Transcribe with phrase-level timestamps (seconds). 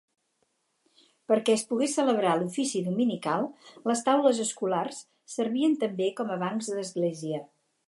[1.31, 3.45] Perquè es pogués celebrar l'ofici dominical,
[3.91, 5.05] les taules escolars
[5.37, 7.47] servien també com a bancs d'església.